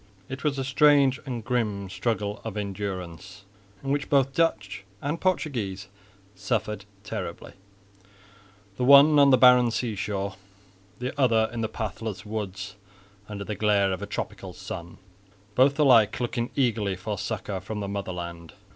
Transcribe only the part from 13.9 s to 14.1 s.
of a